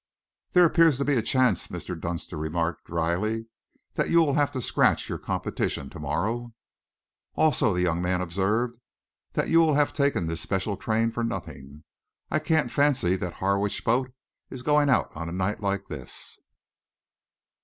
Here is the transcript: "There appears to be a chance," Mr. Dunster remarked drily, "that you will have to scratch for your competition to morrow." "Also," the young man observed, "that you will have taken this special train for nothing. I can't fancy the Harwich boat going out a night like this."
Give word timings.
"There 0.53 0.65
appears 0.65 0.97
to 0.97 1.05
be 1.05 1.13
a 1.13 1.21
chance," 1.21 1.67
Mr. 1.67 1.93
Dunster 1.95 2.35
remarked 2.35 2.85
drily, 2.85 3.45
"that 3.93 4.09
you 4.09 4.17
will 4.17 4.33
have 4.33 4.51
to 4.53 4.59
scratch 4.59 5.05
for 5.05 5.11
your 5.13 5.19
competition 5.19 5.91
to 5.91 5.99
morrow." 5.99 6.55
"Also," 7.35 7.71
the 7.71 7.83
young 7.83 8.01
man 8.01 8.19
observed, 8.19 8.79
"that 9.33 9.49
you 9.49 9.59
will 9.59 9.75
have 9.75 9.93
taken 9.93 10.25
this 10.25 10.41
special 10.41 10.75
train 10.75 11.11
for 11.11 11.23
nothing. 11.23 11.83
I 12.31 12.39
can't 12.39 12.71
fancy 12.71 13.15
the 13.15 13.29
Harwich 13.29 13.85
boat 13.85 14.11
going 14.63 14.89
out 14.89 15.11
a 15.15 15.31
night 15.31 15.59
like 15.61 15.87
this." 15.87 16.39